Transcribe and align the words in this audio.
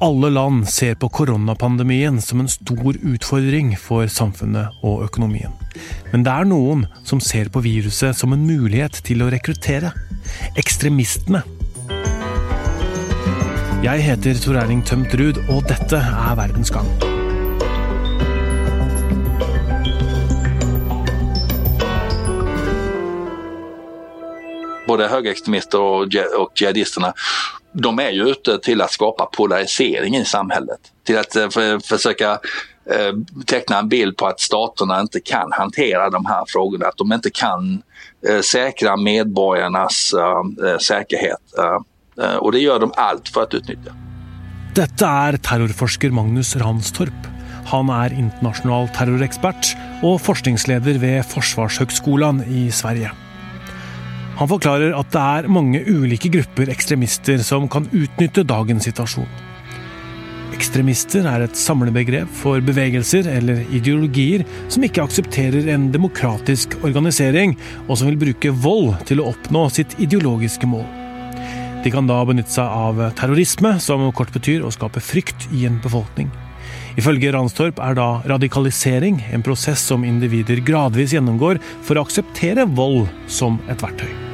Alle 0.00 0.28
land 0.28 0.68
ser 0.68 0.94
på 0.94 1.08
koronapandemien 1.08 2.18
som 2.20 2.42
en 2.42 2.50
stor 2.52 2.98
utfordring 3.00 3.70
for 3.80 4.04
samfunnet 4.12 4.84
og 4.84 5.06
økonomien. 5.06 5.54
Men 6.12 6.26
det 6.26 6.34
er 6.34 6.50
noen 6.50 6.84
som 7.08 7.22
ser 7.24 7.48
på 7.48 7.62
viruset 7.64 8.12
som 8.18 8.36
en 8.36 8.44
mulighet 8.44 9.00
til 9.08 9.24
å 9.24 9.30
rekruttere. 9.32 9.94
Ekstremistene. 10.60 11.40
Jeg 13.86 14.04
heter 14.04 14.36
Tor 14.44 14.60
Erling 14.60 14.84
Tømt 14.84 15.16
Ruud, 15.16 15.40
og 15.48 15.64
dette 15.72 16.04
er 16.04 16.40
Verdens 16.44 16.74
gang. 16.74 16.90
både 24.86 25.08
högerextremister 25.08 25.80
och, 25.80 26.02
och 26.38 26.52
jihadisterna, 26.54 27.14
de 27.82 27.98
är 27.98 28.10
ju 28.10 28.28
ute 28.28 28.58
till 28.58 28.80
att 28.80 28.90
skapa 28.90 29.26
polarisering 29.26 30.16
i 30.16 30.24
samhället. 30.24 30.80
Till 31.04 31.18
att 31.18 31.36
eh, 31.36 31.48
för, 31.48 31.78
försöka 31.78 32.30
eh, 32.90 33.12
teckna 33.46 33.78
en 33.78 33.88
bild 33.88 34.16
på 34.16 34.26
att 34.26 34.40
staterna 34.40 35.00
inte 35.00 35.20
kan 35.20 35.52
hantera 35.52 36.10
de 36.10 36.26
här 36.26 36.44
frågorna, 36.48 36.86
att 36.86 36.96
de 36.96 37.12
inte 37.12 37.30
kan 37.30 37.82
eh, 38.28 38.40
säkra 38.40 38.96
medborgarnas 38.96 40.14
eh, 40.14 40.68
eh 40.70 40.78
säkerhet. 40.78 41.38
Eh, 41.58 42.24
eh, 42.24 42.36
och 42.36 42.52
det 42.52 42.58
gör 42.58 42.80
de 42.80 42.92
allt 42.96 43.28
för 43.28 43.42
att 43.42 43.54
utnyttja. 43.54 43.94
Detta 44.74 45.08
är 45.08 45.36
terrorforsker 45.36 46.10
Magnus 46.10 46.56
Ranstorp. 46.56 47.26
Han 47.66 47.90
är 47.90 48.12
internationell 48.18 48.88
terrorexpert 48.88 49.76
och 50.02 50.20
forskningsledare 50.20 50.98
vid 50.98 51.24
Försvarshögskolan 51.24 52.42
i 52.48 52.70
Sverige. 52.70 53.12
Han 54.36 54.50
forklarer 54.50 54.92
at 54.92 55.12
det 55.14 55.20
er 55.22 55.48
mange 55.48 55.80
ulike 55.88 56.28
grupper 56.32 56.68
ekstremister 56.72 57.40
som 57.44 57.68
kan 57.72 57.86
utnytte 57.88 58.44
dagens 58.44 58.84
situasjon. 58.84 59.28
Ekstremister 60.56 61.26
er 61.28 61.44
et 61.44 61.56
samlebegrep 61.58 62.28
for 62.36 62.60
bevegelser 62.64 63.28
eller 63.28 63.62
ideologier 63.76 64.44
som 64.72 64.84
ikke 64.84 65.04
aksepterer 65.04 65.68
en 65.72 65.88
demokratisk 65.92 66.78
organisering, 66.86 67.56
og 67.88 67.98
som 67.98 68.10
vil 68.10 68.20
bruke 68.20 68.52
vold 68.64 68.94
til 69.08 69.20
å 69.20 69.30
oppnå 69.32 69.66
sitt 69.72 69.96
ideologiske 70.00 70.68
mål. 70.68 70.84
De 71.84 71.92
kan 71.92 72.08
da 72.08 72.18
benytte 72.26 72.56
seg 72.56 72.66
av 72.66 73.00
terrorisme, 73.18 73.76
som 73.80 74.04
kort 74.16 74.32
betyr 74.34 74.64
å 74.64 74.72
skape 74.74 75.00
frykt 75.04 75.48
i 75.54 75.64
en 75.68 75.80
befolkning. 75.84 76.32
Ifølge 76.96 77.32
Ranstorp 77.34 77.80
er 77.84 77.96
da 77.98 78.08
radikalisering 78.26 79.20
en 79.36 79.44
prosess 79.44 79.84
som 79.84 80.04
individer 80.08 80.64
gradvis 80.64 81.14
gjennomgår 81.16 81.60
for 81.84 81.96
å 81.96 82.06
akseptere 82.08 82.64
vold 82.68 83.04
som 83.28 83.60
et 83.68 83.84
verktøy. 83.84 84.25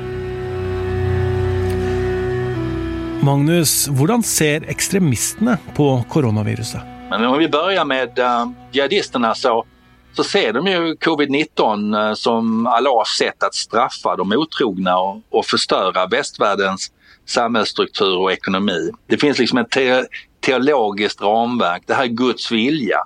Magnus, 3.24 3.88
hur 3.88 4.22
ser 4.22 4.70
extremisterna 4.70 5.58
på 5.74 6.04
coronaviruset? 6.08 6.80
Men 7.10 7.24
om 7.24 7.38
vi 7.38 7.48
börjar 7.48 7.84
med 7.84 8.18
uh, 8.18 8.50
jihadisterna 8.72 9.34
så, 9.34 9.64
så 10.12 10.24
ser 10.24 10.52
de 10.52 10.66
ju 10.66 10.94
covid-19 10.94 11.96
uh, 11.96 12.08
eh, 12.08 12.14
som 12.14 12.66
Allahs 12.66 13.08
sätt 13.18 13.42
att 13.42 13.54
straffa 13.54 14.16
de 14.16 14.32
otrogna 14.32 14.98
och, 14.98 15.20
och 15.30 15.46
förstöra 15.46 16.06
västvärldens 16.06 16.92
samhällsstruktur 17.26 18.18
och 18.18 18.32
ekonomi. 18.32 18.90
Det 19.06 19.16
finns 19.16 19.38
liksom 19.38 19.58
ett 19.58 19.70
te 19.70 20.04
teologiskt 20.40 21.22
ramverk, 21.22 21.82
det 21.86 21.94
här 21.94 22.04
är 22.04 22.08
Guds 22.08 22.52
vilja. 22.52 22.98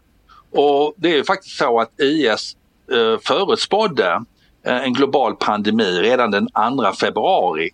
Och 0.52 0.94
det 0.96 1.12
är 1.12 1.16
ju 1.16 1.24
faktiskt 1.24 1.58
så 1.58 1.80
att 1.80 2.00
IS 2.00 2.56
uh, 2.92 2.98
eh, 2.98 3.18
förutspådde 3.24 4.24
en 4.64 4.92
global 4.92 5.36
pandemi 5.36 6.00
redan 6.02 6.30
den 6.30 6.46
2 6.46 6.92
februari 7.00 7.70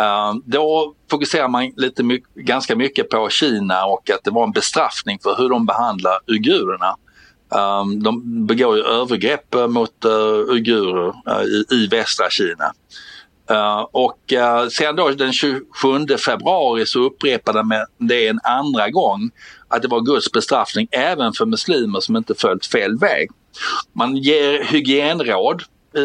Eh, 0.00 0.34
då 0.44 0.94
fokuserar 1.10 1.48
man 1.48 1.72
lite 1.76 2.02
my 2.02 2.22
ganska 2.34 2.76
mycket 2.76 3.08
på 3.08 3.28
Kina 3.28 3.84
och 3.84 4.10
att 4.10 4.24
det 4.24 4.30
var 4.30 4.44
en 4.44 4.52
bestraffning 4.52 5.18
för 5.22 5.36
hur 5.38 5.48
de 5.48 5.66
behandlar 5.66 6.18
uigurerna. 6.26 6.96
Eh, 7.54 7.84
de 8.02 8.46
begår 8.46 8.76
ju 8.76 8.82
övergrepp 8.82 9.54
mot 9.68 10.04
eh, 10.04 10.10
uigurer 10.54 11.12
i, 11.74 11.86
västra 11.86 12.30
Kina. 12.30 12.72
Uh, 13.50 13.86
och 13.92 14.32
uh, 14.32 14.68
sen 14.68 14.96
då 14.96 15.08
den 15.08 15.32
27 15.32 15.62
februari 16.26 16.86
så 16.86 17.00
upprepade 17.00 17.62
man 17.62 17.86
det 17.98 18.28
en 18.28 18.40
andra 18.42 18.90
gång 18.90 19.30
att 19.68 19.82
det 19.82 19.88
var 19.88 20.00
Guds 20.00 20.32
bestraffning 20.32 20.88
även 20.90 21.32
för 21.32 21.46
muslimer 21.46 22.00
som 22.00 22.16
inte 22.16 22.34
följt 22.34 22.66
fel 22.66 22.98
väg. 22.98 23.30
Man 23.92 24.16
ger 24.16 24.64
hygienråd 24.64 25.62
i 25.94 26.00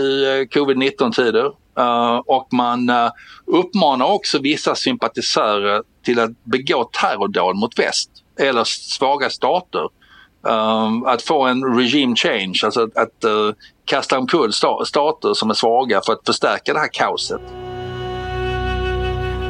covid-19 0.45 1.11
tider. 1.11 1.51
Eh, 1.77 2.17
och 2.17 2.47
man 2.51 2.89
eh, 2.89 3.09
uppmanar 3.45 4.05
också 4.05 4.39
vissa 4.39 4.75
sympatisörer 4.75 5.81
till 6.03 6.19
att 6.19 6.43
begå 6.43 6.83
terrordåd 6.83 7.55
mot 7.55 7.79
väst 7.79 8.09
eller 8.39 8.63
svaga 8.63 9.29
stater. 9.29 9.89
Eh, 10.47 10.91
att 11.05 11.21
få 11.21 11.45
en 11.45 11.63
regime 11.77 12.15
change, 12.15 12.59
alltså 12.63 12.83
att, 12.83 12.97
att 12.97 13.55
kasta 13.85 14.19
omkull 14.19 14.53
stater 14.85 15.33
som 15.33 15.49
är 15.49 15.53
svaga 15.53 16.01
för 16.05 16.13
att 16.13 16.21
förstärka 16.25 16.73
det 16.73 16.79
här 16.79 16.93
kaoset. 16.93 17.41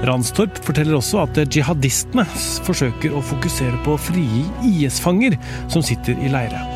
Ranstorp 0.05 0.57
forteller 0.65 0.99
også 0.99 1.23
at 1.23 1.39
jihadistene 1.55 2.27
forsøker 2.67 3.15
å 3.15 3.23
fokusere 3.25 3.79
på 3.87 3.97
fria 3.97 4.45
IS-fanger 4.67 5.39
som 5.71 5.81
sitter 5.81 6.19
i 6.21 6.29
leire. 6.29 6.74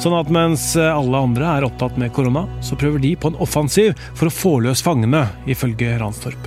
Sånn 0.00 0.14
at 0.16 0.30
mens 0.32 0.62
eh, 0.80 0.86
alle 0.96 1.18
andre 1.20 1.44
er 1.58 1.64
opptatt 1.66 1.98
med 2.00 2.14
korona, 2.16 2.46
så 2.64 2.76
prøver 2.80 3.02
de 3.02 3.10
på 3.20 3.28
en 3.28 3.34
offensiv 3.44 3.98
for 4.16 4.30
å 4.30 4.32
få 4.32 4.52
løs 4.64 4.80
fangene, 4.80 5.26
ifølge 5.44 5.98
Ranstorp. 6.00 6.46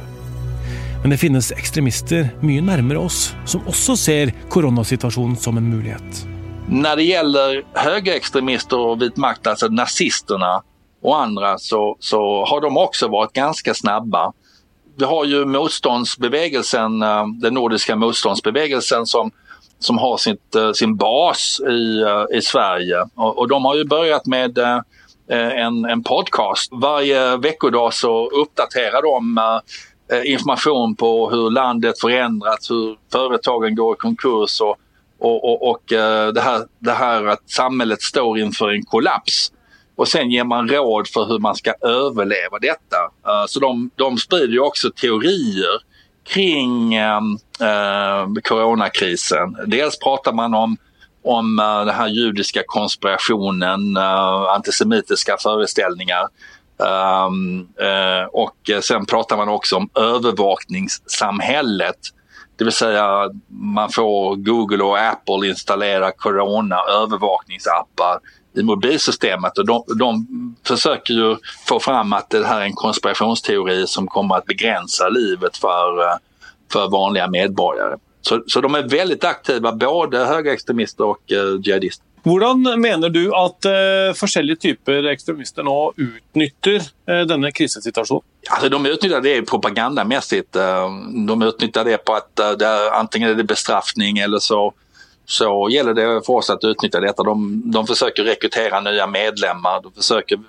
Men 1.04 1.14
det 1.14 1.20
finnes 1.22 1.52
ekstremister 1.54 2.32
mye 2.42 2.64
nærmere 2.66 3.04
oss, 3.06 3.36
som 3.46 3.62
også 3.70 3.94
ser 4.00 4.32
koronasituasjonen 4.50 5.38
som 5.38 5.60
en 5.62 5.70
mulighet. 5.70 6.24
När 6.68 6.96
det 6.96 7.04
gäller 7.04 7.64
högerextremister 7.74 8.78
och 8.78 9.02
vit 9.02 9.18
makt, 9.18 9.48
alltså 9.48 9.68
nazisterna 9.68 10.64
och 11.04 11.22
andra, 11.22 11.58
så, 11.58 11.98
så 12.00 12.46
har 12.46 12.62
de 12.62 12.78
också 12.78 13.08
varit 13.08 13.34
ganska 13.34 13.74
snabba. 13.74 14.34
Vi 14.98 15.06
har 15.06 15.26
ju 15.26 15.46
motståndsbevägelsen, 15.46 17.04
eh, 17.04 17.28
den 17.28 17.54
nordiska 17.54 17.96
motståndsbevägelsen 17.96 19.06
som 19.06 19.32
som 19.86 19.98
har 19.98 20.18
sitt, 20.18 20.56
eh, 20.56 20.72
sin 20.72 20.96
bas 20.96 21.62
i, 21.70 22.02
eh, 22.02 22.38
i 22.38 22.42
Sverige. 22.42 22.98
Och, 23.16 23.38
och 23.38 23.48
de 23.48 23.66
har 23.66 23.76
ju 23.76 23.86
börjat 23.86 24.26
med 24.26 24.58
eh, 24.58 24.80
en, 25.30 25.86
en 25.86 26.04
podcast. 26.04 26.70
Varje 26.72 27.38
veckodag 27.38 27.94
så 27.94 28.28
uppdaterar 28.30 29.02
de 29.02 29.40
information 30.26 30.96
på 30.96 31.30
hur 31.30 31.50
landet 31.50 32.00
förändrats, 32.02 32.72
hur 32.72 32.98
företagen 33.12 33.76
går 33.76 33.96
i 33.96 33.98
konkurs 33.98 34.62
och, 34.62 34.76
och, 35.20 35.44
och, 35.44 35.70
och 35.70 35.84
det, 36.34 36.42
här, 36.42 36.62
det 36.80 36.92
här 36.92 37.26
att 37.26 37.50
samhället 37.50 38.02
står 38.02 38.40
inför 38.40 38.70
en 38.70 38.86
kollaps. 38.86 39.52
Och 39.96 40.08
sen 40.08 40.32
ger 40.32 40.44
man 40.44 40.70
råd 40.70 41.08
för 41.08 41.26
hur 41.26 41.40
man 41.40 41.56
ska 41.56 41.74
överleva 41.82 42.60
detta. 42.62 42.98
Så 43.48 43.60
de, 43.60 43.90
de 43.96 44.18
sprider 44.18 44.54
ju 44.54 44.60
också 44.60 44.92
teorier 44.92 45.82
kring 46.24 46.96
ehm, 46.96 47.38
eh, 47.62 48.28
coronakrisen. 48.44 49.58
Dels 49.68 50.00
pratar 50.00 50.34
man 50.34 50.54
om 50.54 50.78
om 51.24 51.60
uh, 51.60 51.86
den 51.86 51.96
här 51.96 52.08
judiska 52.08 52.64
konspirationen, 52.66 53.98
uh, 53.98 54.54
antisemitiska 54.56 55.38
föreställningar. 55.38 56.28
Um, 56.78 57.60
uh, 57.60 58.26
och 58.32 58.56
sen 58.82 59.06
pratar 59.06 59.38
man 59.38 59.50
också 59.50 59.76
om 59.76 59.90
övervakningssamhället. 59.96 61.98
Det 62.58 62.64
vill 62.64 62.74
säga 62.74 63.30
man 63.48 63.90
får 63.90 64.36
Google 64.36 64.84
och 64.84 65.00
Apple 65.00 65.48
installera 65.48 66.12
corona 66.12 66.76
övervakningsappar 66.76 68.20
i 68.56 68.64
mobilsystemet 68.64 69.58
och 69.58 69.66
de, 69.66 69.84
de 70.00 70.28
försöker 70.68 71.14
ju 71.14 71.36
få 71.68 71.80
fram 71.80 72.14
att 72.14 72.30
det 72.30 72.48
här 72.48 72.62
är 72.62 72.66
en 72.66 72.74
konspirationsteori 72.74 73.88
som 73.88 74.08
kommer 74.08 74.36
att 74.36 74.46
begränsa 74.46 75.10
livet 75.10 75.58
för, 75.58 76.02
eh, 76.02 76.16
för 76.72 76.90
vanliga 76.90 77.28
medborgare. 77.28 77.98
Så, 78.22 78.44
så 78.48 78.62
de 78.62 78.76
är 78.76 78.84
väldigt 78.84 79.24
aktiva, 79.24 79.72
både 79.72 80.26
högerextremister 80.26 81.04
och 81.04 81.32
eh, 81.32 81.62
jihadister. 81.64 82.06
Hur 82.26 82.78
menar 82.78 83.10
du 83.10 83.36
att 83.36 83.66
eh, 83.66 84.30
olika 84.40 84.56
typer 84.56 85.04
extremister 85.04 85.64
nu 85.64 86.04
utnyttjar 86.04 86.82
eh, 87.08 87.26
denna 87.28 87.52
krissituation? 87.52 88.22
Alltså, 88.50 88.70
de 88.70 88.86
utnyttjar 88.86 89.22
det 89.22 89.42
propagandamässigt. 89.42 90.56
Eh, 90.56 90.90
de 91.28 91.42
utnyttjar 91.42 91.86
det 91.86 91.98
på 91.98 92.14
att 92.14 92.40
eh, 92.40 92.52
det, 92.52 92.92
antingen 92.92 93.30
är 93.30 93.36
det 93.36 93.44
bestraffning 93.44 94.18
eller 94.18 94.40
så 94.40 94.74
så 95.26 95.70
gäller 95.72 95.94
det 95.94 96.22
för 96.26 96.34
oss 96.34 96.50
att 96.50 96.64
utnyttja 96.64 97.00
detta. 97.00 97.24
De, 97.24 97.62
de 97.66 97.88
försöker 97.88 98.24
rekrytera 98.24 98.82
nya 98.82 99.08
medlemmar, 99.08 99.82
de 99.82 99.92
försöker, 99.92 100.40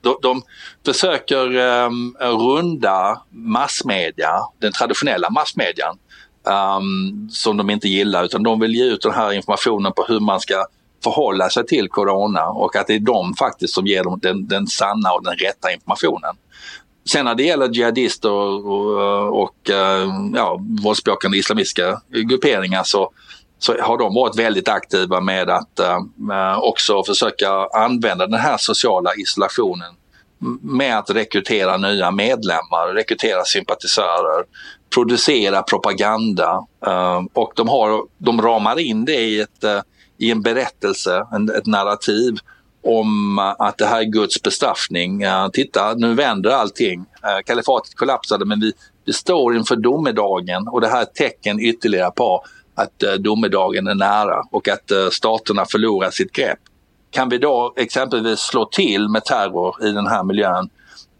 de, 0.00 0.16
de 0.22 0.42
försöker 0.84 1.56
um, 1.56 2.16
runda 2.20 3.22
massmedia, 3.30 4.40
den 4.58 4.72
traditionella 4.72 5.30
massmedian, 5.30 5.98
um, 6.76 7.28
som 7.30 7.56
de 7.56 7.70
inte 7.70 7.88
gillar 7.88 8.24
utan 8.24 8.42
de 8.42 8.60
vill 8.60 8.74
ge 8.74 8.84
ut 8.84 9.02
den 9.02 9.12
här 9.12 9.32
informationen 9.32 9.92
på 9.92 10.04
hur 10.08 10.20
man 10.20 10.40
ska 10.40 10.66
förhålla 11.04 11.50
sig 11.50 11.66
till 11.66 11.88
corona 11.88 12.48
och 12.48 12.76
att 12.76 12.86
det 12.86 12.94
är 12.94 13.00
de 13.00 13.34
faktiskt 13.34 13.74
som 13.74 13.86
ger 13.86 14.04
dem 14.04 14.18
den, 14.22 14.48
den 14.48 14.66
sanna 14.66 15.12
och 15.12 15.24
den 15.24 15.36
rätta 15.36 15.72
informationen. 15.72 16.36
Sen 17.10 17.24
när 17.24 17.34
det 17.34 17.42
gäller 17.42 17.68
jihadister 17.68 18.30
och, 18.30 18.66
och, 18.66 19.42
och 19.42 19.70
eh, 19.70 20.08
ja, 20.34 20.60
våldsbejakande 20.84 21.38
islamistiska 21.38 22.00
grupperingar 22.10 22.82
så 22.84 23.10
så 23.64 23.76
har 23.80 23.98
de 23.98 24.14
varit 24.14 24.38
väldigt 24.38 24.68
aktiva 24.68 25.20
med 25.20 25.50
att 25.50 25.78
eh, 25.80 26.58
också 26.58 27.04
försöka 27.04 27.50
använda 27.74 28.26
den 28.26 28.40
här 28.40 28.56
sociala 28.56 29.10
isolationen 29.14 29.94
med 30.62 30.98
att 30.98 31.10
rekrytera 31.10 31.76
nya 31.76 32.10
medlemmar, 32.10 32.94
rekrytera 32.94 33.44
sympatisörer, 33.44 34.44
producera 34.94 35.62
propaganda 35.62 36.66
eh, 36.86 37.20
och 37.32 37.52
de, 37.56 37.68
har, 37.68 38.02
de 38.18 38.42
ramar 38.42 38.78
in 38.78 39.04
det 39.04 39.20
i, 39.20 39.40
ett, 39.40 39.64
eh, 39.64 39.80
i 40.18 40.30
en 40.30 40.42
berättelse, 40.42 41.26
en, 41.32 41.50
ett 41.50 41.66
narrativ 41.66 42.36
om 42.84 43.38
eh, 43.38 43.66
att 43.66 43.78
det 43.78 43.86
här 43.86 44.00
är 44.00 44.04
Guds 44.04 44.42
bestraffning. 44.42 45.22
Eh, 45.22 45.48
titta, 45.48 45.94
nu 45.94 46.14
vänder 46.14 46.50
allting. 46.50 47.00
Eh, 47.00 47.42
kalifatet 47.44 47.94
kollapsade 47.94 48.44
men 48.44 48.60
vi, 48.60 48.72
vi 49.04 49.12
står 49.12 49.56
inför 49.56 49.76
domedagen 49.76 50.68
och 50.68 50.80
det 50.80 50.88
här 50.88 50.98
är 50.98 51.02
ett 51.02 51.14
tecken 51.14 51.60
ytterligare 51.60 52.10
på 52.10 52.44
att 52.74 53.02
eh, 53.02 53.12
domedagen 53.12 53.86
är 53.86 53.94
nära 53.94 54.42
och 54.50 54.68
att 54.68 54.90
eh, 54.90 55.08
staterna 55.10 55.64
förlorar 55.70 56.10
sitt 56.10 56.32
grepp. 56.32 56.58
Kan 57.10 57.28
vi 57.28 57.38
då 57.38 57.74
exempelvis 57.76 58.40
slå 58.40 58.64
till 58.64 59.08
med 59.08 59.24
terror 59.24 59.86
i 59.86 59.92
den 59.92 60.06
här 60.06 60.24
miljön 60.24 60.70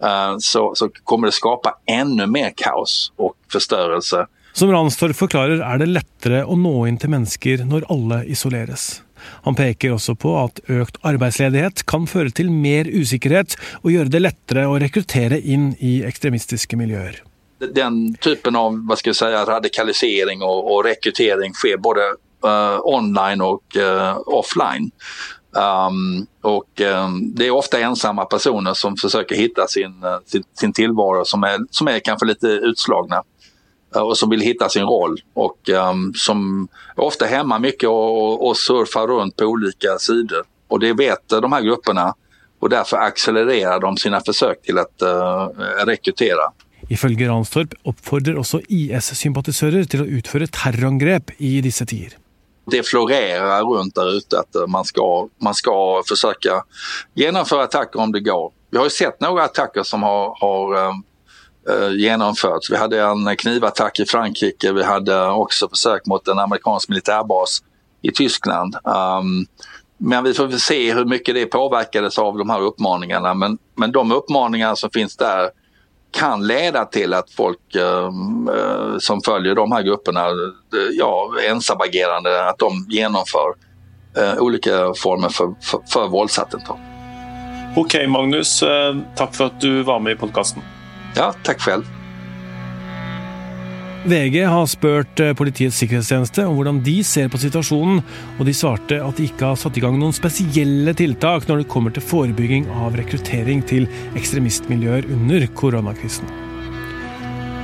eh, 0.03 0.37
så, 0.39 0.73
så 0.75 0.89
kommer 1.05 1.27
det 1.27 1.33
skapa 1.33 1.75
ännu 1.87 2.27
mer 2.27 2.53
kaos 2.57 3.13
och 3.17 3.35
förstörelse. 3.53 4.27
Som 4.53 4.73
Ranstorp 4.73 5.17
förklarar 5.17 5.75
är 5.75 5.79
det 5.79 5.87
lättare 5.87 6.41
att 6.41 6.59
nå 6.59 6.87
in 6.87 6.99
till 6.99 7.11
människor 7.11 7.65
när 7.65 7.85
alla 7.89 8.25
isoleras. 8.25 9.03
Han 9.25 9.55
pekar 9.55 9.93
också 9.93 10.15
på 10.15 10.39
att 10.39 10.61
ökt 10.69 10.97
arbetsledighet 11.01 11.87
kan 11.87 12.07
föra 12.07 12.31
till 12.31 12.51
mer 12.51 13.01
osäkerhet 13.01 13.57
och 13.73 13.93
göra 13.93 14.05
det 14.05 14.19
lättare 14.19 14.65
att 14.65 14.83
rekrytera 14.83 15.39
in 15.39 15.77
i 15.79 16.05
extremistiska 16.05 16.77
miljöer 16.77 17.23
den 17.71 18.15
typen 18.15 18.57
av 18.57 18.87
vad 18.89 18.99
ska 18.99 19.09
jag 19.09 19.17
säga, 19.17 19.45
radikalisering 19.45 20.43
och, 20.43 20.75
och 20.75 20.85
rekrytering 20.85 21.53
sker 21.53 21.77
både 21.77 22.01
uh, 22.45 22.81
online 22.83 23.41
och 23.41 23.63
uh, 23.77 24.19
offline. 24.27 24.91
Um, 25.55 26.27
och 26.41 26.81
um, 26.81 27.35
det 27.35 27.47
är 27.47 27.51
ofta 27.51 27.79
ensamma 27.79 28.25
personer 28.25 28.75
som 28.75 28.97
försöker 28.97 29.37
hitta 29.37 29.67
sin, 29.67 30.05
uh, 30.05 30.19
sin, 30.27 30.45
sin, 30.61 30.73
tillvaro 30.73 31.25
som 31.25 31.45
är, 31.45 31.59
som 31.71 31.89
är 31.89 31.99
kanske 31.99 32.27
lite 32.27 32.47
utslagna 32.47 33.23
och 33.95 34.19
som 34.19 34.31
vill 34.31 34.41
hitta 34.41 34.69
sin 34.69 34.83
roll 34.83 35.21
och 35.35 35.69
um, 35.69 36.13
som 36.15 36.69
är 36.97 37.03
ofta 37.03 37.25
hemma 37.25 37.59
mycket 37.59 37.89
och, 37.89 38.47
och 38.47 38.57
surfar 38.57 39.07
runt 39.07 39.37
på 39.37 39.45
olika 39.45 39.99
sidor. 39.99 40.45
Och 40.69 40.81
det 40.81 40.93
vet 40.93 41.29
de 41.29 41.53
här 41.53 41.61
grupperna 41.61 42.15
och 42.61 42.69
därför 42.69 42.97
accelererar 42.97 43.81
de 43.81 43.97
sina 43.97 44.21
försök 44.21 44.63
till 44.63 44.79
att 44.79 45.03
rekrytera. 45.87 46.53
Ifølge 46.93 47.29
Ranstorp 47.31 47.77
oppfordrer 47.89 48.37
også 48.41 48.61
IS-sympatisører 48.69 49.87
til 49.89 50.05
å 50.05 50.11
utføre 50.19 50.51
terrorangrep 50.53 51.33
i 51.39 51.61
disse 51.65 51.87
tider. 51.89 52.19
Det 52.71 52.83
florerar 52.87 53.65
runt 53.65 53.95
där 53.95 54.17
ute 54.17 54.39
att 54.39 54.55
eh, 54.55 54.67
man 54.67 54.85
ska, 54.85 55.29
man 55.43 55.55
ska 55.55 56.03
försöka 56.09 56.65
genomföra 57.15 57.63
attacker 57.63 58.01
om 58.01 58.13
det 58.13 58.21
går. 58.21 58.53
Vi 58.71 58.79
har 58.79 58.85
ju 58.85 58.91
sett 58.91 59.21
några 59.21 59.45
attacker 59.45 59.83
som 59.83 60.03
har, 60.03 60.37
har 60.41 60.77
eh, 60.77 60.95
eh, 61.71 61.93
genomförts. 61.93 62.71
Vi 62.71 62.77
hade 62.77 63.03
en 63.03 63.37
knivattack 63.37 64.01
i 64.01 64.05
Frankrike, 64.05 64.73
vi 64.73 64.83
hade 64.83 65.31
också 65.31 65.69
försök 65.69 66.07
mot 66.07 66.29
en 66.29 66.39
amerikansk 66.39 66.89
militärbas 66.89 67.63
i 68.03 68.11
Tyskland. 68.11 68.77
Um, 68.85 69.47
men 69.99 70.25
vi 70.25 70.35
får 70.35 70.47
väl 70.47 70.61
se 70.61 70.95
hur 70.95 71.05
mycket 71.05 71.35
det 71.35 71.47
påverkades 71.47 72.19
av 72.19 72.39
de 72.39 72.51
här 72.51 72.61
uppmaningarna. 72.61 73.35
Men, 73.35 73.59
men 73.75 73.93
de 73.93 74.13
uppmaningar 74.13 74.75
som 74.75 74.91
finns 74.91 75.17
där 75.17 75.51
kan 76.13 76.47
leda 76.47 76.85
till 76.85 77.15
att 77.15 77.31
folk 77.31 77.75
ehm, 77.75 78.49
eh, 78.49 78.99
som 78.99 79.21
följer 79.21 79.55
de 79.55 79.73
här 79.73 79.83
grupperna, 79.83 80.27
eh, 80.27 80.91
ja, 80.93 81.31
ensamagerande, 81.51 82.49
att 82.49 82.59
de 82.59 82.87
genomför 82.89 83.55
eh, 84.17 84.39
olika 84.39 84.95
former 84.95 85.29
för, 85.29 85.55
för, 85.63 85.81
för 85.93 86.09
våldsattentat. 86.09 86.77
Okej 87.71 87.83
okay, 87.83 88.07
Magnus, 88.07 88.63
eh, 88.63 88.97
tack 89.17 89.35
för 89.35 89.45
att 89.45 89.61
du 89.61 89.83
var 89.83 90.01
med 90.01 90.13
i 90.13 90.17
podcasten. 90.17 90.63
Ja, 91.17 91.35
tack 91.43 91.61
själv. 91.61 92.02
VG 94.03 94.41
har 94.51 94.67
spurt 94.67 95.21
eh, 95.23 95.31
Politiets 95.39 95.77
sikkerhetstjeneste 95.79 96.43
om 96.49 96.57
hvordan 96.59 96.81
de 96.83 96.97
ser 97.07 97.29
på 97.31 97.39
situasjonen, 97.39 98.01
og 98.35 98.49
de 98.49 98.55
svarte 98.57 98.99
at 98.99 99.19
de 99.19 99.29
ikke 99.29 99.53
har 99.53 99.61
satt 99.61 99.79
i 99.79 99.85
gang 99.85 99.95
noen 100.01 100.17
spesielle 100.17 100.95
tiltak 100.99 101.47
når 101.47 101.63
det 101.63 101.69
kommer 101.71 101.95
til 101.95 102.03
forebygging 102.03 102.67
av 102.83 102.99
rekruttering 102.99 103.63
til 103.71 103.87
ekstremistmiljøer 104.19 105.07
under 105.15 105.47
koronakrisen. 105.55 106.27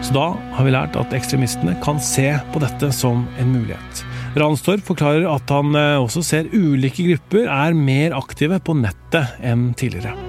Så 0.07 0.15
da 0.15 0.29
har 0.55 0.69
vi 0.69 0.77
lært 0.77 0.95
at 1.01 1.17
ekstremistene 1.17 1.75
kan 1.83 1.99
se 1.99 2.31
på 2.55 2.63
dette 2.63 2.93
som 2.95 3.27
en 3.43 3.53
mulighet. 3.57 4.07
Ranstorp 4.39 4.87
forklarer 4.87 5.27
at 5.27 5.51
han 5.51 5.75
också 5.75 6.21
også 6.21 6.27
ser 6.29 6.55
ulike 6.55 7.03
grupper 7.11 7.51
er 7.51 7.75
mer 7.75 8.15
aktive 8.15 8.63
på 8.63 8.79
nettet 8.79 9.41
enn 9.43 9.73
tidligere. 9.75 10.28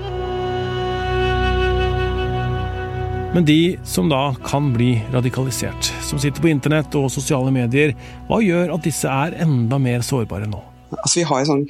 Men 3.34 3.46
de 3.46 3.78
som 3.86 4.10
da 4.10 4.36
kan 4.46 4.72
bli 4.74 5.04
radikalisert, 5.14 5.92
som 6.02 6.18
sitter 6.20 6.42
på 6.42 6.50
internett 6.50 6.96
og 6.98 7.12
sosiale 7.14 7.52
medier, 7.54 7.94
hva 8.26 8.40
gjør 8.42 8.74
at 8.74 8.88
disse 8.88 9.06
er 9.06 9.36
enda 9.46 9.78
mer 9.78 10.02
sårbare 10.06 10.50
nå? 10.50 10.64
Altså, 10.98 11.20
vi 11.20 11.28
har 11.30 11.44
et 11.44 11.52
sånn 11.52 11.68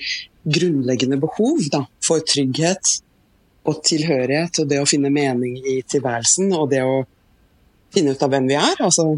grunnleggende 0.56 1.20
behov 1.20 1.60
da, 1.74 1.84
for 2.06 2.24
trygghet 2.24 2.94
og 3.68 3.84
tilhørighet, 3.84 4.62
og 4.64 4.72
det 4.72 4.80
å 4.80 4.88
finne 4.88 5.12
mening 5.12 5.60
i 5.60 5.82
tilværelsen, 5.84 6.56
og 6.56 6.72
det 6.72 6.80
å 6.88 7.02
finne 7.92 8.16
ut 8.16 8.24
av 8.24 8.32
hvem 8.32 8.48
vi 8.48 8.56
er, 8.56 8.80
altså 8.80 9.10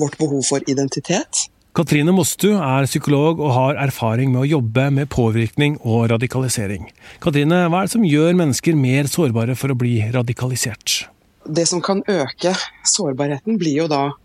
vårt 0.00 0.16
behov 0.16 0.40
for 0.48 0.64
identitet. 0.72 1.46
Katrine 1.76 2.16
Mostu 2.16 2.54
er 2.56 2.88
psykolog 2.88 3.40
og 3.40 3.52
har 3.52 3.84
erfaring 3.84 4.32
med 4.32 4.46
å 4.46 4.48
jobbe 4.48 4.88
med 4.96 5.12
påvirkning 5.12 5.76
og 5.84 6.08
radikalisering. 6.16 6.88
Katrine, 7.20 7.66
hva 7.68 7.84
er 7.84 7.88
det 7.88 7.98
som 7.98 8.08
gjør 8.08 8.36
mennesker 8.40 8.80
mer 8.80 9.12
sårbare 9.12 9.60
for 9.60 9.72
å 9.72 9.76
bli 9.76 9.98
radikalisert? 10.12 11.02
Det 11.44 11.66
som 11.66 11.80
kan 11.80 12.02
öka 12.06 12.56
sårbarheten, 12.84 13.58
blir 13.58 13.72
ju 13.72 13.88
då 13.88 14.16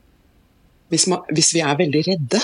om 0.90 1.24
vi 1.28 1.60
är 1.60 1.78
väldigt 1.78 2.08
rädda. 2.08 2.40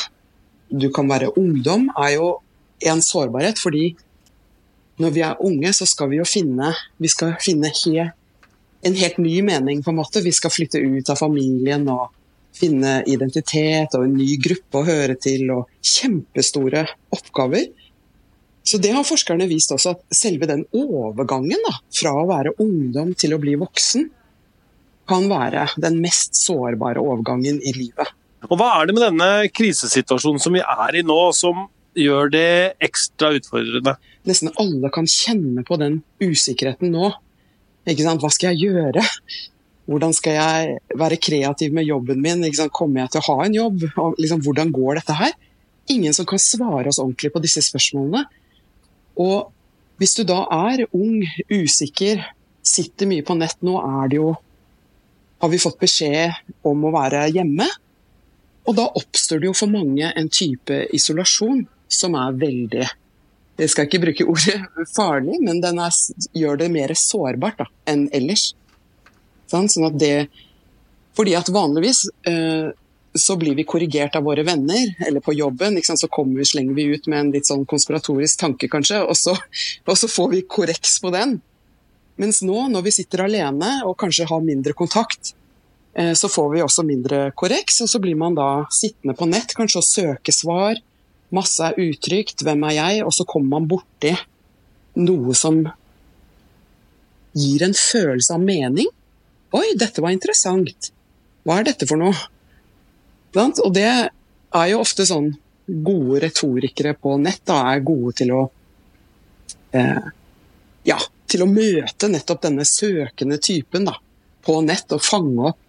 Du 0.70 0.90
kan 0.90 1.08
vara 1.08 1.26
ungdom, 1.26 1.94
är 1.96 2.10
ju 2.10 2.34
en 2.80 3.02
sårbarhet. 3.02 3.60
för 3.60 3.72
när 4.98 5.12
vi 5.12 5.22
är 5.22 5.36
unga 5.40 5.74
så 5.74 5.86
ska 5.86 6.06
vi 6.06 6.16
ju 6.16 6.26
finna, 6.26 6.76
vi 6.98 7.08
ska 7.08 7.34
finna 7.40 7.68
he, 7.68 8.12
en 8.82 8.96
helt 8.96 9.18
ny 9.18 9.42
mening, 9.42 9.84
på 9.84 9.92
en. 9.92 10.24
Vi 10.24 10.32
ska 10.32 10.50
flytta 10.50 10.78
ut 10.78 11.10
av 11.10 11.16
familjen 11.16 11.90
och 11.90 12.12
finna 12.60 13.04
identitet 13.04 13.94
och 13.94 14.04
en 14.04 14.14
ny 14.14 14.38
grupp 14.38 14.76
att 14.76 14.86
höra 14.86 15.16
till 15.16 15.52
och 15.52 15.70
jättestora 16.04 16.88
uppgifter. 17.10 17.68
Så 18.64 18.78
det 18.78 18.90
har 18.90 19.04
forskarna 19.04 19.46
visat 19.46 19.76
också 19.76 19.90
att 19.90 20.06
själva 20.24 20.46
den 20.46 20.66
övergången 20.72 21.58
från 22.02 22.22
att 22.22 22.28
vara 22.28 22.52
ungdom 22.58 23.14
till 23.14 23.34
att 23.34 23.40
bli 23.40 23.56
vuxen 23.56 24.10
kan 25.10 25.28
være 25.32 25.68
den 25.84 26.00
mest 26.04 26.38
sårbare 26.40 27.02
overgangen 27.02 27.60
i 27.62 27.74
livet. 27.76 28.12
Og 28.50 28.58
Hva 28.60 28.74
er 28.80 28.90
det 28.90 28.96
med 28.98 29.06
denne 29.06 29.30
krisesituasjonen 29.56 30.42
som 30.44 30.56
vi 30.56 30.64
er 30.64 31.00
i 31.00 31.04
nå, 31.06 31.20
som 31.36 31.68
gjør 31.96 32.32
det 32.34 32.50
ekstra 32.84 33.32
utfordrende? 33.38 33.96
Nesten 34.28 34.52
alle 34.60 34.92
kan 34.94 35.08
kjenne 35.10 35.64
på 35.68 35.78
den 35.80 36.02
usikkerheten 36.24 36.94
nå. 36.96 37.14
Hva 37.84 38.32
skal 38.32 38.54
jeg 38.54 38.70
gjøre? 38.72 39.04
Hvordan 39.92 40.14
skal 40.16 40.38
jeg 40.38 41.00
være 41.00 41.20
kreativ 41.20 41.74
med 41.76 41.88
jobben 41.88 42.22
min? 42.24 42.46
Kommer 42.72 43.04
jeg 43.04 43.14
til 43.14 43.24
å 43.24 43.28
ha 43.32 43.48
en 43.48 43.58
jobb? 43.58 43.84
Liksom, 44.20 44.44
hvordan 44.46 44.72
går 44.76 45.02
dette 45.02 45.18
her? 45.20 45.34
Ingen 45.92 46.16
som 46.16 46.28
kan 46.28 46.40
svare 46.40 46.88
oss 46.88 47.02
ordentlig 47.04 47.34
på 47.34 47.42
disse 47.44 47.64
spørsmålene. 47.66 48.24
Og 49.20 49.52
hvis 50.00 50.16
du 50.16 50.24
da 50.28 50.46
er 50.72 50.86
ung, 50.96 51.20
usikker, 51.52 52.24
sitter 52.64 53.10
mye 53.12 53.26
på 53.28 53.36
nett 53.36 53.60
Nå 53.64 53.76
er 53.84 54.12
det 54.12 54.22
jo 54.22 54.32
har 55.44 55.50
vi 55.52 55.60
fått 55.60 55.82
beskjed 55.82 56.32
om 56.64 56.86
å 56.88 56.92
være 56.94 57.26
hjemme. 57.36 57.66
Og 58.64 58.78
da 58.78 58.86
oppstår 58.96 59.42
det 59.42 59.50
jo 59.50 59.56
for 59.60 59.68
mange 59.68 60.08
en 60.08 60.30
type 60.32 60.78
isolasjon 60.96 61.66
som 61.92 62.16
er 62.16 62.38
veldig 62.40 62.86
Jeg 63.60 63.70
skal 63.70 63.90
ikke 63.90 64.00
bruke 64.06 64.26
ordet 64.32 64.56
farlig, 64.96 65.36
men 65.44 65.60
den 65.62 65.82
er, 65.84 65.92
gjør 66.32 66.62
det 66.64 66.70
mer 66.72 66.96
sårbart 66.98 67.60
da, 67.60 67.68
enn 67.92 68.08
ellers. 68.16 68.54
Sånn, 69.52 69.68
sånn 69.70 69.90
at 69.92 70.00
det, 70.00 70.16
fordi 71.14 71.36
at 71.38 71.52
vanligvis 71.54 72.06
eh, 72.32 72.72
så 73.14 73.36
blir 73.38 73.60
vi 73.60 73.68
korrigert 73.68 74.16
av 74.16 74.26
våre 74.26 74.48
venner, 74.48 74.96
eller 75.06 75.22
på 75.22 75.36
jobben. 75.36 75.76
Liksom, 75.76 76.00
så 76.00 76.08
kommer 76.08 76.40
vi, 76.40 76.48
slenger 76.50 76.80
vi 76.80 76.88
ut 76.96 77.12
med 77.12 77.20
en 77.20 77.34
litt 77.36 77.52
sånn 77.52 77.68
konspiratorisk 77.70 78.40
tanke, 78.42 78.72
kanskje, 78.72 79.04
og 79.04 79.20
så, 79.20 79.36
og 79.86 80.00
så 80.00 80.10
får 80.10 80.32
vi 80.38 80.46
korreks 80.56 80.98
på 81.04 81.12
den. 81.14 81.38
Mens 82.22 82.44
nå, 82.46 82.68
når 82.70 82.86
vi 82.86 82.94
sitter 82.94 83.26
alene 83.26 83.80
og 83.88 83.98
kanskje 84.02 84.28
har 84.30 84.44
mindre 84.46 84.76
kontakt, 84.78 85.34
eh, 85.98 86.14
så 86.14 86.30
får 86.30 86.52
vi 86.54 86.64
også 86.66 86.86
mindre 86.86 87.24
korreks, 87.36 87.82
og 87.82 87.90
så 87.90 88.02
blir 88.04 88.18
man 88.20 88.38
da 88.38 88.66
sittende 88.74 89.16
på 89.18 89.28
nett 89.30 89.56
kanskje 89.58 89.82
og 89.82 89.88
søke 89.88 90.36
svar. 90.36 90.78
Masse 91.34 91.66
er 91.66 91.80
utrygt, 91.82 92.46
hvem 92.46 92.68
er 92.70 92.78
jeg? 92.78 93.06
Og 93.08 93.14
så 93.18 93.26
kommer 93.26 93.58
man 93.58 93.70
borti 93.70 94.14
noe 95.02 95.34
som 95.34 95.64
gir 97.34 97.64
en 97.66 97.74
følelse 97.74 98.36
av 98.36 98.44
mening. 98.44 98.90
Oi, 99.54 99.74
dette 99.78 100.02
var 100.02 100.14
interessant. 100.14 100.92
Hva 101.44 101.60
er 101.60 101.72
dette 101.72 101.90
for 101.90 101.98
noe? 101.98 102.14
Og 103.34 103.72
det 103.74 103.88
er 103.90 104.68
jo 104.70 104.82
ofte 104.84 105.08
sånn 105.10 105.32
gode 105.66 106.22
retorikere 106.28 106.94
på 106.94 107.16
nett 107.22 107.42
da, 107.50 107.64
er 107.72 107.86
gode 107.86 108.14
til 108.20 108.34
å 108.36 108.42
eh, 109.74 110.10
ja, 110.86 111.00
til 111.34 111.44
å 111.46 111.50
møte 111.50 112.10
nettopp 112.12 112.46
denne 112.46 112.66
søkende 112.68 113.40
typen 113.42 113.90
da, 113.90 113.98
på 114.46 114.60
nett 114.66 114.94
og 114.94 115.04
fange 115.04 115.52
opp 115.52 115.60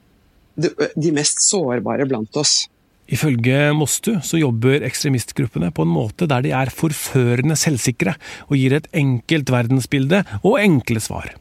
de, 0.54 1.10
mest 1.14 1.42
sårbare 1.48 2.06
blant 2.06 2.36
oss. 2.38 2.66
Ifølge 3.10 3.72
Mostu 3.76 4.14
så 4.24 4.38
jobber 4.40 4.84
ekstremistgruppene 4.86 5.72
på 5.74 5.84
en 5.84 5.92
måte 5.92 6.28
der 6.30 6.44
de 6.44 6.54
er 6.56 6.72
forførende 6.72 7.56
selvsikre 7.58 8.14
og 8.46 8.54
gir 8.56 8.76
et 8.78 8.88
enkelt 8.96 9.50
verdensbilde 9.52 10.22
og 10.40 10.60
enkle 10.62 11.02
svar. 11.04 11.34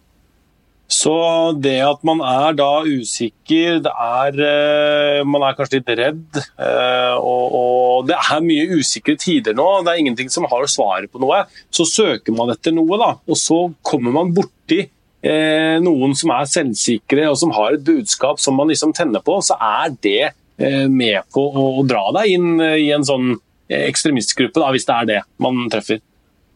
Så 1.04 1.14
det 1.60 1.80
at 1.84 2.04
man 2.08 2.22
er 2.24 2.56
da 2.56 2.70
usikker, 2.86 3.82
det 3.84 3.92
er, 3.92 4.38
eh, 4.48 5.24
man 5.28 5.44
er 5.44 5.56
kanskje 5.58 5.82
litt 5.82 5.92
redd, 6.00 6.40
eh, 6.40 7.16
og, 7.18 7.58
og, 7.60 8.08
det 8.08 8.16
er 8.16 8.46
mye 8.46 8.80
usikre 8.80 9.18
tider 9.20 9.58
nå, 9.58 9.68
det 9.84 9.94
er 9.94 10.04
ingenting 10.04 10.32
som 10.32 10.48
har 10.48 10.68
svaret 10.72 11.12
på 11.12 11.20
noe, 11.24 11.44
så 11.74 11.88
søker 11.90 12.36
man 12.36 12.54
etter 12.54 12.76
noe, 12.76 13.00
da, 13.02 13.10
og 13.20 13.40
så 13.40 13.66
kommer 13.84 14.16
man 14.16 14.32
borti 14.38 14.80
eh, 15.24 15.76
noen 15.84 16.16
som 16.20 16.32
er 16.38 16.48
selvsikre 16.52 17.28
og 17.32 17.38
som 17.42 17.52
har 17.58 17.76
et 17.76 17.86
budskap 17.86 18.40
som 18.44 18.56
man 18.60 18.72
liksom 18.72 18.96
tenner 18.96 19.24
på, 19.26 19.40
så 19.44 19.58
er 19.60 19.98
det 20.04 20.22
eh, 20.30 20.88
med 20.88 21.28
på 21.34 21.44
å, 21.50 21.68
å, 21.82 21.86
dra 21.90 22.06
deg 22.20 22.38
inn 22.38 22.56
eh, 22.64 22.80
i 22.86 22.90
en 22.96 23.08
sånn 23.08 23.36
ekstremistgruppe, 23.74 24.60
da, 24.60 24.72
hvis 24.76 24.88
det 24.88 24.96
er 24.96 25.10
det 25.10 25.22
man 25.42 25.66
treffer. 25.72 26.04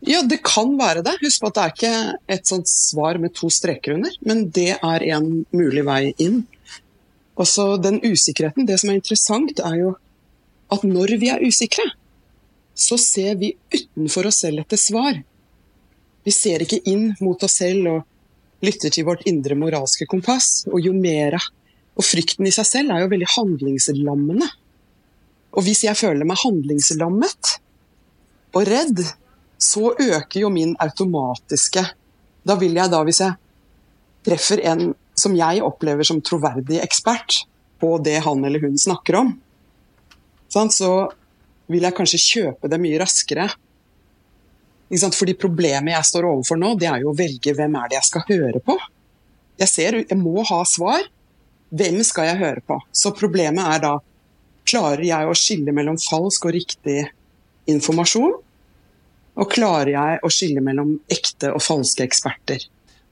Ja, 0.06 0.22
det 0.22 0.44
kan 0.46 0.76
være 0.78 1.02
det. 1.06 1.16
Husk 1.24 1.42
på 1.42 1.50
at 1.50 1.56
det 1.56 1.64
er 1.64 1.74
ikke 1.74 2.18
et 2.38 2.50
sånt 2.50 2.70
svar 2.70 3.18
med 3.22 3.34
to 3.38 3.50
streker 3.54 3.96
under, 3.96 4.14
men 4.22 4.46
det 4.54 4.76
er 4.78 5.06
en 5.16 5.46
mulig 5.56 5.84
vei 5.88 6.12
inn. 6.22 6.44
Og 7.38 7.48
så 7.50 7.78
den 7.82 8.00
usikkerheten, 8.02 8.66
Det 8.66 8.80
som 8.80 8.90
er 8.90 9.00
interessant, 9.00 9.60
er 9.60 9.76
jo 9.82 9.96
at 10.70 10.84
når 10.84 11.18
vi 11.18 11.30
er 11.30 11.42
usikre, 11.42 11.86
så 12.76 12.98
ser 12.98 13.36
vi 13.36 13.56
utenfor 13.74 14.28
oss 14.30 14.42
selv 14.44 14.62
etter 14.62 14.78
svar. 14.78 15.18
Vi 16.24 16.32
ser 16.32 16.62
ikke 16.62 16.82
inn 16.86 17.16
mot 17.22 17.42
oss 17.44 17.58
selv 17.62 17.88
og 17.88 18.66
lytter 18.66 18.94
til 18.94 19.06
vårt 19.08 19.26
indre 19.30 19.56
moralske 19.58 20.06
kompass. 20.06 20.68
Og 20.70 20.82
jo 20.82 20.94
mer 20.94 21.40
Og 21.98 22.06
frykten 22.06 22.46
i 22.46 22.52
seg 22.54 22.66
selv 22.70 22.92
er 22.94 23.00
jo 23.02 23.10
veldig 23.10 23.28
handlingslammende. 23.34 24.46
Og 25.58 25.64
hvis 25.66 25.80
jeg 25.82 25.98
føler 25.98 26.28
meg 26.30 26.38
handlingslammet 26.44 27.54
og 28.54 28.68
redd, 28.70 29.02
så 29.58 29.92
øker 29.94 30.40
jo 30.42 30.50
min 30.54 30.76
automatiske 30.80 31.84
Da 32.48 32.56
vil 32.56 32.78
jeg 32.78 32.92
da, 32.94 33.02
hvis 33.04 33.20
jeg 33.20 33.36
treffer 34.24 34.62
en 34.72 34.94
som 35.18 35.34
jeg 35.36 35.64
opplever 35.66 36.06
som 36.08 36.22
troverdig 36.22 36.78
ekspert 36.80 37.42
på 37.82 37.98
det 38.06 38.20
han 38.24 38.46
eller 38.46 38.62
hun 38.64 38.78
snakker 38.80 39.18
om, 39.20 39.32
så 40.54 40.92
vil 41.68 41.84
jeg 41.84 41.96
kanskje 41.98 42.22
kjøpe 42.22 42.70
det 42.72 42.80
mye 42.80 43.02
raskere. 43.02 43.48
Fordi 44.88 45.36
problemet 45.36 45.92
jeg 45.92 46.10
står 46.12 46.30
overfor 46.30 46.62
nå, 46.62 46.76
det 46.80 46.88
er 46.88 47.04
jo 47.04 47.12
å 47.12 47.18
velge 47.18 47.54
hvem 47.58 47.76
er 47.76 47.90
det 47.90 47.98
jeg 47.98 48.10
skal 48.12 48.28
høre 48.30 48.62
på. 48.64 48.78
Jeg 49.60 49.72
ser, 49.74 50.00
jeg 50.06 50.20
må 50.22 50.46
ha 50.48 50.62
svar. 50.70 51.04
Hvem 51.74 52.00
skal 52.08 52.30
jeg 52.30 52.40
høre 52.46 52.64
på? 52.64 52.78
Så 52.96 53.12
problemet 53.18 53.74
er 53.76 53.84
da 53.84 53.98
Klarer 54.68 55.00
jeg 55.00 55.24
å 55.24 55.36
skille 55.38 55.72
mellom 55.72 55.96
falsk 55.96 56.50
og 56.50 56.52
riktig 56.52 57.06
informasjon? 57.72 58.34
Og 59.38 59.52
klarer 59.54 59.94
jeg 59.94 60.20
å 60.26 60.32
skille 60.34 60.64
mellom 60.66 60.96
ekte 61.14 61.52
og 61.54 61.62
falske 61.62 62.06
eksperter? 62.08 62.64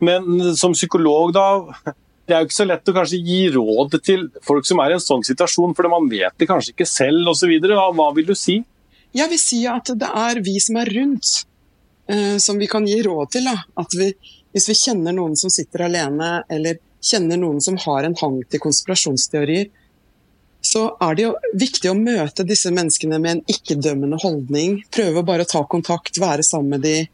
Men 0.03 0.55
som 0.57 0.73
psykolog, 0.75 1.33
da. 1.35 1.93
Det 2.25 2.33
er 2.33 2.41
jo 2.41 2.49
ikke 2.49 2.57
så 2.57 2.65
lett 2.65 2.89
å 2.89 2.95
kanskje 2.95 3.21
gi 3.21 3.41
råd 3.53 3.99
til 4.03 4.23
folk 4.45 4.65
som 4.65 4.81
er 4.81 4.91
i 4.91 4.95
en 4.97 5.03
sånn 5.03 5.25
situasjon, 5.25 5.75
for 5.77 5.91
man 5.91 6.07
vet 6.09 6.33
det 6.41 6.47
kanskje 6.49 6.73
ikke 6.73 6.87
selv 6.89 7.29
osv. 7.35 7.51
Hva, 7.61 7.91
hva 7.93 8.07
vil 8.17 8.31
du 8.31 8.33
si? 8.37 8.57
Jeg 9.15 9.31
vil 9.31 9.39
si 9.39 9.61
at 9.69 9.93
det 9.95 10.09
er 10.09 10.41
vi 10.43 10.57
som 10.63 10.79
er 10.81 10.89
rundt, 10.97 11.45
eh, 12.09 12.35
som 12.41 12.57
vi 12.59 12.67
kan 12.71 12.87
gi 12.89 12.97
råd 13.05 13.35
til. 13.37 13.45
Da. 13.47 13.61
At 13.79 13.93
vi, 13.95 14.09
hvis 14.55 14.69
vi 14.71 14.77
kjenner 14.79 15.15
noen 15.15 15.37
som 15.39 15.53
sitter 15.53 15.85
alene, 15.85 16.39
eller 16.49 16.81
kjenner 17.05 17.37
noen 17.39 17.61
som 17.61 17.77
har 17.85 18.07
en 18.07 18.17
hang 18.19 18.41
til 18.49 18.63
konspirasjonsteorier, 18.65 19.69
så 20.65 20.85
er 21.03 21.17
det 21.17 21.25
jo 21.27 21.33
viktig 21.53 21.91
å 21.91 21.97
møte 21.97 22.45
disse 22.47 22.71
menneskene 22.73 23.19
med 23.21 23.31
en 23.35 23.43
ikke-dømmende 23.53 24.17
holdning. 24.23 24.79
Prøve 24.93 25.21
bare 25.27 25.45
ta 25.45 25.61
kontakt, 25.69 26.17
være 26.21 26.45
sammen 26.45 26.77
med 26.77 26.85
dem. 26.87 27.11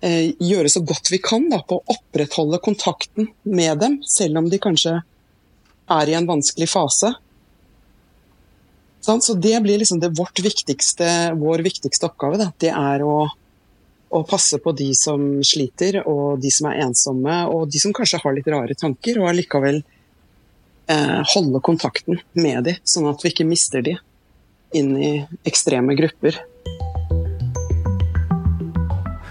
Eh, 0.00 0.32
gjøre 0.40 0.70
så 0.72 0.80
godt 0.82 1.10
vi 1.12 1.20
kan 1.22 1.44
da, 1.52 1.60
på 1.62 1.76
å 1.78 1.94
opprettholde 1.94 2.58
kontakten 2.64 3.28
med 3.44 3.82
dem, 3.82 3.98
selv 4.08 4.40
om 4.40 4.48
de 4.50 4.58
kanskje 4.62 4.96
er 5.90 6.10
i 6.10 6.16
en 6.16 6.26
vanskelig 6.26 6.70
fase. 6.72 7.12
Så 9.00 9.34
det 9.34 9.60
blir 9.62 9.78
liksom 9.80 10.00
det 10.00 10.10
viktigste, 10.42 11.34
vår 11.36 11.62
viktigste 11.64 12.08
oppgave. 12.08 12.40
Da. 12.40 12.50
Det 12.58 12.72
er 12.72 13.04
å, 13.04 13.28
å, 14.08 14.22
passe 14.28 14.58
på 14.60 14.74
de 14.76 14.90
som 14.96 15.40
sliter, 15.46 16.02
og 16.08 16.40
de 16.42 16.50
som 16.52 16.68
er 16.70 16.82
ensomme, 16.86 17.38
og 17.48 17.70
de 17.70 17.80
som 17.80 17.94
kanskje 17.96 18.20
har 18.24 18.36
litt 18.36 18.50
rare 18.50 18.76
tanker, 18.78 19.20
og 19.20 19.30
allikevel 19.30 19.82
eh, 20.90 21.18
holde 21.34 21.62
kontakten 21.64 22.20
med 22.38 22.64
dem, 22.68 22.80
sånn 22.84 23.08
at 23.10 23.22
vi 23.24 23.32
ikke 23.34 23.48
mister 23.48 23.84
dem 23.86 24.00
inn 24.76 24.94
i 24.98 25.12
ekstreme 25.48 25.96
grupper. 25.98 26.38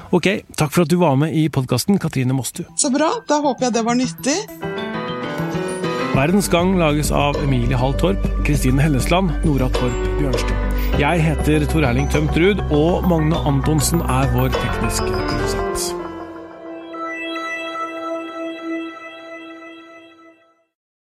Ok, 0.10 0.26
takk 0.58 0.74
for 0.74 0.84
at 0.84 0.90
du 0.90 0.98
var 1.00 1.20
med 1.22 1.36
i 1.38 1.46
podkasten, 1.54 2.00
Katrine 2.02 2.34
Mostu. 2.34 2.64
Så 2.80 2.90
bra, 2.92 3.12
da 3.30 3.38
håper 3.44 3.68
jeg 3.68 3.76
det 3.78 3.86
var 3.86 4.00
nyttig. 4.00 4.38
Verdens 6.18 6.50
Gang 6.52 6.74
lages 6.80 7.14
av 7.16 7.38
Emilie 7.44 7.78
Hall 7.78 7.94
Torp, 8.02 8.26
Kristine 8.48 8.82
Hellesland, 8.82 9.32
Nora 9.46 9.70
Torp 9.78 10.02
Bjørnstad. 10.18 10.66
Jeg 11.00 11.22
heter 11.24 11.64
Tor 11.70 11.86
Erling 11.86 12.10
Tømt 12.12 12.36
Ruud, 12.42 12.66
og 12.74 13.06
Magne 13.08 13.40
Antonsen 13.48 14.02
er 14.02 14.34
vår 14.34 14.52
tekniske 14.58 15.14
produsent. 15.14 15.99